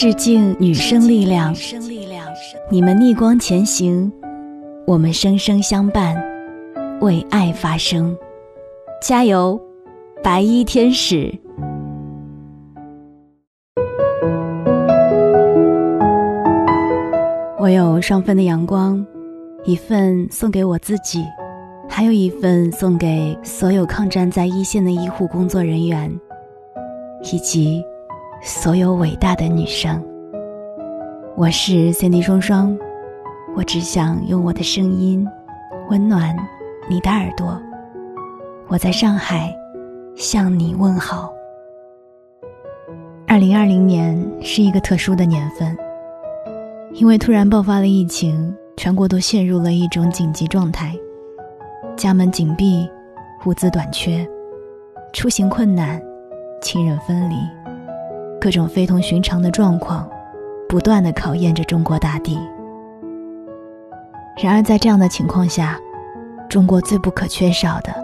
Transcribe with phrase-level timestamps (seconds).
[0.00, 1.54] 致敬女生力量，
[2.70, 4.10] 你们逆光前行，
[4.86, 6.16] 我们生生相伴，
[7.02, 8.16] 为爱发声，
[9.02, 9.60] 加油，
[10.22, 11.30] 白衣天使！
[17.58, 19.06] 我有双份的阳光，
[19.66, 21.22] 一份送给我自己，
[21.86, 26.10] 还有一份送给所有抗战在一线的医护工作人员，
[27.30, 27.84] 以及。
[28.42, 30.02] 所有伟大的女生，
[31.36, 32.74] 我是 Cindy 双双，
[33.54, 35.28] 我只想用我的声音
[35.90, 36.34] 温暖
[36.88, 37.60] 你的耳朵。
[38.66, 39.54] 我在上海
[40.16, 41.30] 向你问好。
[43.28, 45.76] 二零二零年是一个特殊的年份，
[46.94, 50.96] 因为突然爆发了疫情，全国都陷入了一种紧急状态，
[51.94, 52.88] 家门紧闭，
[53.44, 54.26] 物资短缺，
[55.12, 56.00] 出行困难，
[56.62, 57.36] 亲人分离。
[58.40, 60.08] 各种非同寻常的状况，
[60.66, 62.38] 不断的考验着中国大地。
[64.42, 65.78] 然而，在这样的情况下，
[66.48, 67.94] 中国最不可缺少的，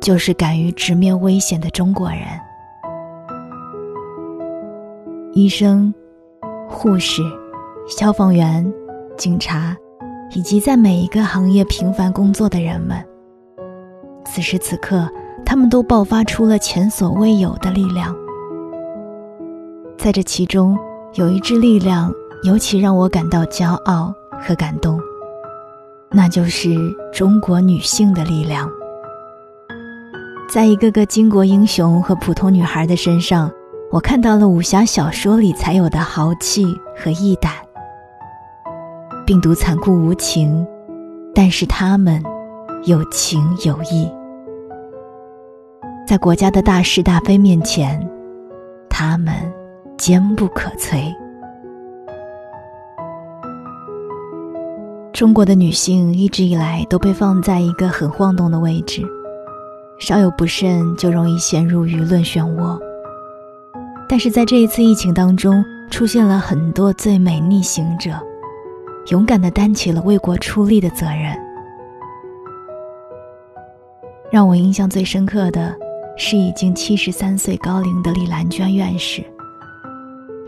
[0.00, 2.20] 就是敢于直面危险的中国人。
[5.32, 5.94] 医生、
[6.68, 7.22] 护士、
[7.86, 8.70] 消防员、
[9.16, 9.76] 警察，
[10.34, 12.98] 以及在每一个行业平凡工作的人们，
[14.24, 15.08] 此时此刻，
[15.46, 18.12] 他们都爆发出了前所未有的力量。
[20.02, 20.78] 在这其中，
[21.12, 22.10] 有一支力量
[22.42, 24.98] 尤其让我感到骄傲和感动，
[26.10, 26.74] 那就是
[27.12, 28.66] 中国女性的力量。
[30.48, 33.52] 在一个个巾帼英雄和普通女孩的身上，
[33.90, 36.64] 我看到了武侠小说里才有的豪气
[36.96, 37.52] 和义胆。
[39.26, 40.66] 病毒残酷无情，
[41.34, 42.22] 但是他们
[42.84, 44.10] 有情有义。
[46.08, 48.10] 在国家的大是大非面前，
[48.88, 49.59] 他们。
[50.00, 51.14] 坚不可摧。
[55.12, 59.02] 中国的女性一直以来都被放在一个很晃动的位置，
[59.98, 62.78] 稍有不慎就容易陷入舆论漩涡。
[64.08, 68.12] 但是在这一次疫情当中，出现了很多最美逆行者，
[69.08, 71.38] 勇敢的担起了为国出力的责任。
[74.30, 75.76] 让我印象最深刻的
[76.16, 79.22] 是已经七十三岁高龄的李兰娟院士。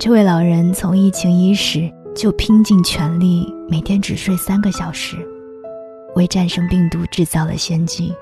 [0.04, 5.16] 这位老人从疫情伊始就拼尽全力，每天只睡三个小时，
[6.16, 8.12] 为战胜病毒制造了先机。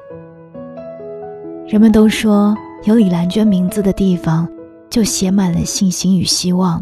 [1.67, 2.55] 人们都说，
[2.85, 4.47] 有李兰娟名字的地方，
[4.91, 6.79] 就写满了信心与希望。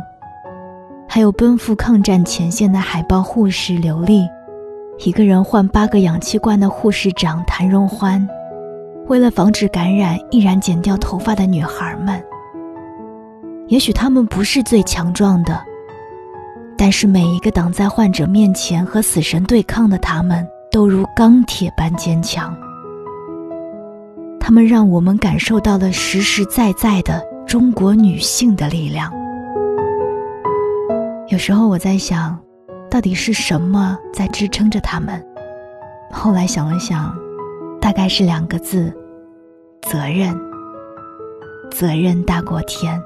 [1.09, 4.27] 还有奔赴抗战前线的海豹护士刘丽，
[5.05, 8.29] 一个人换八个氧气罐的护士长谭荣欢，
[9.07, 12.21] 为了防止感染，毅然剪掉头发的女孩们。
[13.69, 15.63] 也许他们不是最强壮的，
[16.77, 22.57] 但是每一个挡在患者面前和死神对抗的他们，都如钢铁般坚强。
[24.41, 29.13] 他们让我们感受到了实实在在的中国女性的力量。
[31.29, 32.39] 有时候我在想，
[32.91, 35.23] 到底是什么在支撑着他们？
[36.11, 37.15] 后来想了想，
[37.79, 38.91] 大概是两个字：
[39.83, 40.35] 责任。
[41.71, 42.99] 责任大过天。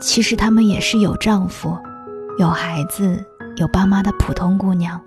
[0.00, 1.76] 其实她们也是有丈夫、
[2.38, 3.24] 有孩子、
[3.56, 5.00] 有爸妈的普通姑娘，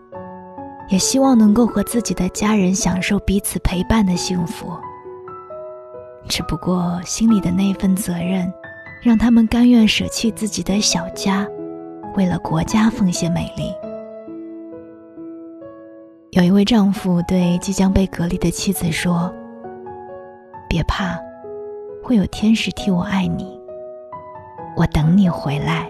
[0.89, 4.71] 也希望能够和自己的家人享受彼此陪伴的幸福。
[6.27, 8.51] 只不过心里的那份责任，
[9.01, 11.47] 让他们甘愿舍弃自己的小家，
[12.15, 13.73] 为了国家奉献美丽。
[16.31, 19.33] 有一位丈夫对即将被隔离的妻子说
[20.69, 21.19] ：“别怕，
[22.03, 23.59] 会有天使替我爱你。”
[24.75, 25.89] 我等你回来。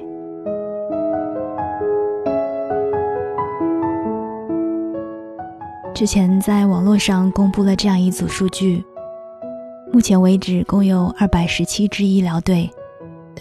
[5.93, 8.83] 之前在网络上公布了这样一组数据：
[9.91, 12.67] 目前为止，共有二百十七支医疗队，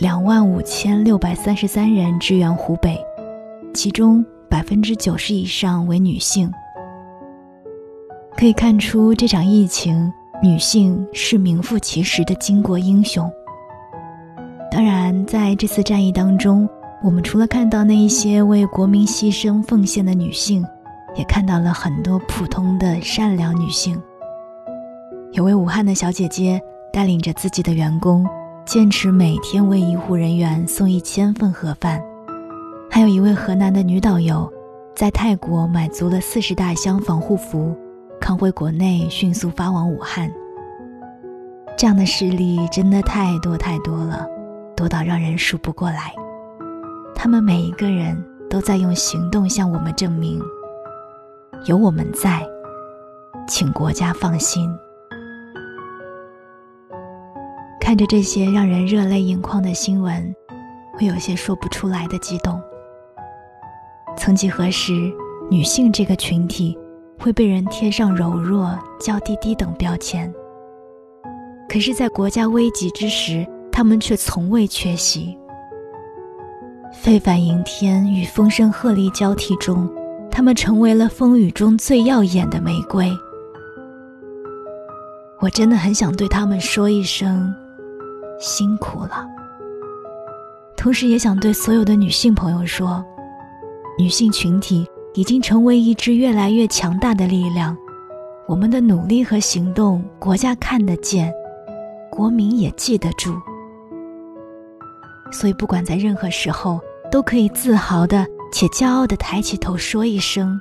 [0.00, 2.99] 两万五千六百三十三人支援湖北，
[3.73, 6.53] 其中百分之九十以上为女性。
[8.37, 10.12] 可以看出，这场疫情，
[10.43, 13.31] 女性是名副其实的巾帼英雄。
[15.27, 16.69] 在这次战役当中，
[17.03, 20.65] 我们除了看到那一些为国民牺牲奉献的女性，
[21.17, 24.01] 也看到了很多普通的善良女性。
[25.33, 26.61] 有位武汉的小姐姐
[26.93, 28.27] 带领着自己的员工，
[28.65, 32.01] 坚持每天为医护人员送一千份盒饭；
[32.91, 34.51] 还有一位河南的女导游，
[34.95, 37.77] 在泰国买足了四十大箱防护服，
[38.21, 40.31] 扛回国内，迅速发往武汉。
[41.79, 44.27] 这样的事例真的太多太多了。
[44.81, 46.15] 多到让人数不过来。
[47.15, 48.17] 他们每一个人
[48.49, 50.41] 都在用行动向我们证明：
[51.67, 52.43] 有我们在，
[53.47, 54.75] 请国家放心。
[57.79, 60.35] 看着这些让人热泪盈眶的新闻，
[60.94, 62.59] 会有些说不出来的激动。
[64.17, 65.12] 曾几何时，
[65.50, 66.79] 女性这个群体
[67.19, 70.32] 会被人贴上柔弱、娇滴滴等标签。
[71.69, 73.47] 可是，在国家危急之时，
[73.81, 75.35] 他们却从未缺席。
[76.93, 79.91] 非凡迎天与风声鹤唳交替中，
[80.31, 83.11] 他们成为了风雨中最耀眼的玫瑰。
[85.41, 87.55] 我真的很想对他们说一声。
[88.38, 89.27] 辛苦了。
[90.77, 93.03] 同时，也想对所有的女性朋友说，
[93.99, 97.75] 女性群体已经成为一支越来越强大的力量。
[98.47, 101.32] 我们的努力和行动，国家看得见，
[102.11, 103.35] 国民也记得住。
[105.32, 106.81] 所以，不管在任何时候，
[107.11, 110.61] 都可以自豪的且骄傲的抬起头，说一声：“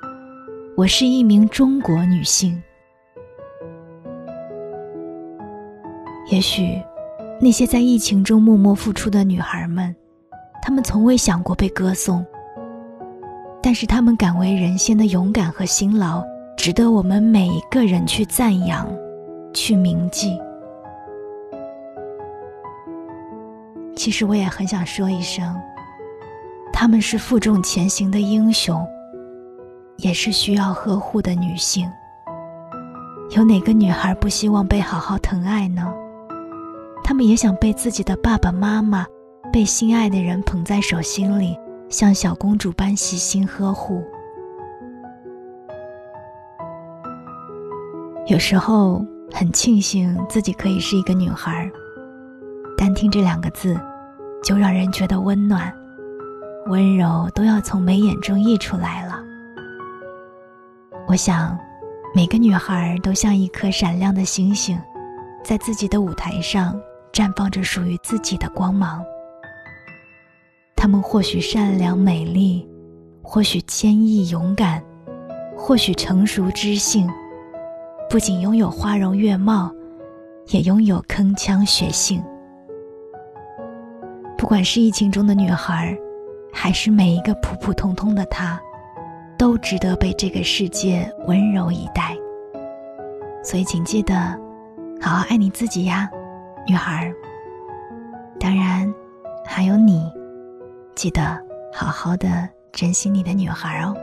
[0.77, 2.61] 我是一名中国女性。”
[6.29, 6.79] 也许。
[7.41, 9.95] 那些在疫情中默默付出的女孩们，
[10.61, 12.25] 她们从未想过被歌颂，
[13.63, 16.21] 但是她们敢为人先的勇敢和辛劳，
[16.57, 18.85] 值得我们每一个人去赞扬，
[19.53, 20.37] 去铭记。
[23.99, 25.53] 其实我也很想说一声，
[26.71, 28.87] 她们是负重前行的英雄，
[29.97, 31.85] 也是需要呵护的女性。
[33.31, 35.93] 有哪个女孩不希望被好好疼爱呢？
[37.03, 39.05] 他们也想被自己的爸爸妈妈、
[39.51, 41.59] 被心爱的人捧在手心里，
[41.89, 44.01] 像小公主般细心呵护。
[48.27, 51.69] 有时候很庆幸自己可以是一个女孩，
[52.77, 53.77] 单听这两个字，
[54.43, 55.73] 就让人觉得温暖、
[56.67, 59.19] 温柔都要从眉眼中溢出来了。
[61.07, 61.57] 我想，
[62.13, 64.79] 每个女孩都像一颗闪亮的星星，
[65.43, 66.79] 在自己的舞台上。
[67.11, 69.03] 绽放着属于自己的光芒。
[70.75, 72.69] 她们或许善良美丽，
[73.23, 74.81] 或许坚毅勇敢，
[75.57, 77.09] 或许成熟知性。
[78.07, 79.73] 不仅拥有花容月貌，
[80.49, 82.23] 也拥有铿锵血性。
[84.39, 85.93] 不管是疫情中的女孩，
[86.53, 88.57] 还是每一个普普通通的她，
[89.37, 92.15] 都值得被这个世界温柔以待。
[93.43, 94.15] 所以，请记得
[95.01, 96.09] 好好爱你自己呀。
[96.65, 97.11] 女孩，
[98.39, 98.91] 当然
[99.45, 100.09] 还有你，
[100.95, 101.37] 记得
[101.73, 103.93] 好好的珍惜你的女孩哦。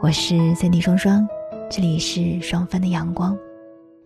[0.00, 1.28] 我是三 D 双双，
[1.70, 3.36] 这里是双分的阳光。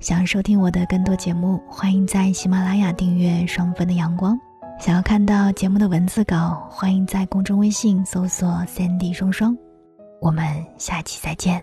[0.01, 4.37] 想要收听我的更多节目，欢迎在喜马拉雅订阅双分的阳光。
[4.79, 9.57] 想要看到节目的文字稿，欢迎在公众微信搜索三 D 双双。
[10.21, 10.45] 我们
[10.79, 11.63] 下期再见。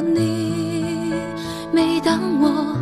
[2.03, 2.75] 当我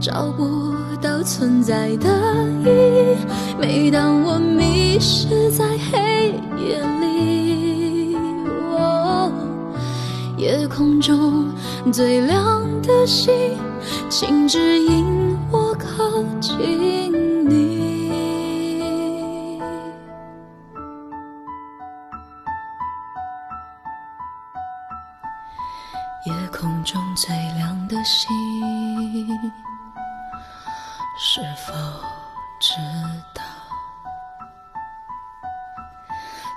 [0.00, 2.08] 找不到存在的
[2.62, 3.16] 意义。
[3.60, 8.16] 每当我迷失在黑夜里，
[10.36, 11.46] 夜空中
[11.92, 13.32] 最亮的星，
[14.08, 15.04] 请指引
[15.50, 17.37] 我靠近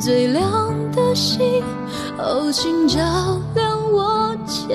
[0.00, 1.62] 最亮的星，
[2.16, 2.98] 哦，请照
[3.54, 4.74] 亮我前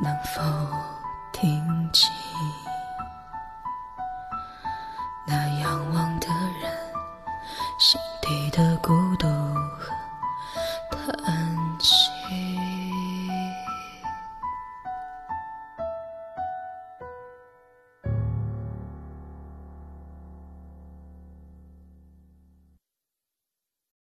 [0.00, 0.40] 能否
[1.32, 2.10] 听清？
[5.26, 6.01] 那仰望